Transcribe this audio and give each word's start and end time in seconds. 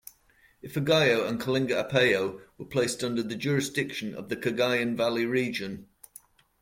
Ifugao 0.63 1.27
and 1.27 1.39
Kalinga-Apayao 1.39 2.41
were 2.57 2.65
placed 2.65 3.03
under 3.03 3.21
the 3.21 3.35
jurisdiction 3.35 4.15
of 4.15 4.29
the 4.29 4.35
Cagayan 4.35 4.97
Valley 4.97 5.27
region. 5.27 5.89